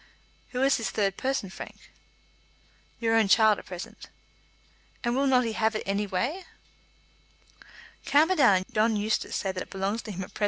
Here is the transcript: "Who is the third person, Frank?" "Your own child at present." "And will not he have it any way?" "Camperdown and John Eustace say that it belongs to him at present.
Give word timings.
"Who 0.49 0.63
is 0.63 0.77
the 0.77 0.83
third 0.83 1.15
person, 1.15 1.51
Frank?" 1.51 1.91
"Your 2.99 3.13
own 3.15 3.27
child 3.27 3.59
at 3.59 3.67
present." 3.67 4.09
"And 5.03 5.15
will 5.15 5.27
not 5.27 5.45
he 5.45 5.53
have 5.53 5.75
it 5.75 5.83
any 5.85 6.07
way?" 6.07 6.43
"Camperdown 8.05 8.55
and 8.55 8.73
John 8.73 8.95
Eustace 8.95 9.35
say 9.35 9.51
that 9.51 9.61
it 9.61 9.69
belongs 9.69 10.01
to 10.01 10.11
him 10.11 10.23
at 10.23 10.33
present. 10.33 10.39